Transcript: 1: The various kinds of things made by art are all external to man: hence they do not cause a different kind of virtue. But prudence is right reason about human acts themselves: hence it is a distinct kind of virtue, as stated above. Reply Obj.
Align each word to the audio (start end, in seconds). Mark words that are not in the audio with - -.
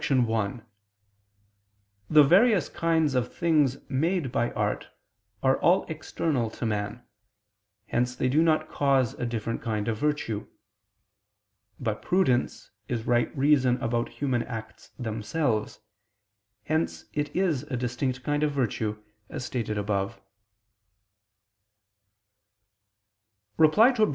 1: 0.09 0.65
The 2.09 2.23
various 2.23 2.69
kinds 2.69 3.13
of 3.13 3.31
things 3.31 3.77
made 3.87 4.31
by 4.31 4.51
art 4.53 4.87
are 5.43 5.57
all 5.61 5.85
external 5.89 6.49
to 6.49 6.65
man: 6.65 7.05
hence 7.85 8.15
they 8.15 8.27
do 8.27 8.41
not 8.41 8.67
cause 8.67 9.13
a 9.13 9.27
different 9.27 9.61
kind 9.61 9.87
of 9.87 9.99
virtue. 9.99 10.47
But 11.79 12.01
prudence 12.01 12.71
is 12.87 13.05
right 13.05 13.29
reason 13.37 13.77
about 13.77 14.09
human 14.09 14.41
acts 14.41 14.89
themselves: 14.97 15.81
hence 16.63 17.05
it 17.13 17.29
is 17.35 17.61
a 17.69 17.77
distinct 17.77 18.23
kind 18.23 18.41
of 18.41 18.51
virtue, 18.51 19.03
as 19.29 19.45
stated 19.45 19.77
above. 19.77 20.19
Reply 23.57 23.89
Obj. 23.99 24.09